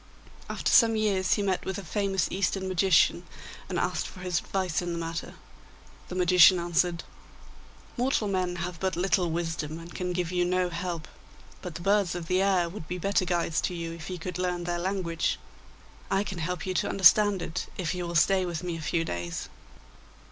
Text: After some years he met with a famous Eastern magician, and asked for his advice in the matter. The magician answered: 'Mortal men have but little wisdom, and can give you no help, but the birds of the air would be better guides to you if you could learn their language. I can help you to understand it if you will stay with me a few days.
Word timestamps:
After 0.49 0.71
some 0.71 0.95
years 0.95 1.33
he 1.35 1.43
met 1.43 1.63
with 1.63 1.77
a 1.77 1.83
famous 1.83 2.25
Eastern 2.31 2.67
magician, 2.67 3.23
and 3.69 3.77
asked 3.77 4.07
for 4.07 4.21
his 4.21 4.39
advice 4.39 4.81
in 4.81 4.93
the 4.93 4.97
matter. 4.97 5.35
The 6.07 6.15
magician 6.15 6.57
answered: 6.57 7.03
'Mortal 7.97 8.27
men 8.27 8.55
have 8.55 8.79
but 8.79 8.95
little 8.95 9.29
wisdom, 9.29 9.77
and 9.77 9.93
can 9.93 10.11
give 10.11 10.31
you 10.31 10.43
no 10.43 10.69
help, 10.71 11.07
but 11.61 11.75
the 11.75 11.81
birds 11.81 12.15
of 12.15 12.25
the 12.25 12.41
air 12.41 12.67
would 12.67 12.87
be 12.87 12.97
better 12.97 13.25
guides 13.25 13.61
to 13.61 13.75
you 13.75 13.91
if 13.91 14.09
you 14.09 14.17
could 14.17 14.39
learn 14.39 14.63
their 14.63 14.79
language. 14.79 15.37
I 16.09 16.23
can 16.23 16.39
help 16.39 16.65
you 16.65 16.73
to 16.73 16.89
understand 16.89 17.43
it 17.43 17.67
if 17.77 17.93
you 17.93 18.07
will 18.07 18.15
stay 18.15 18.43
with 18.43 18.63
me 18.63 18.75
a 18.77 18.81
few 18.81 19.05
days. 19.05 19.49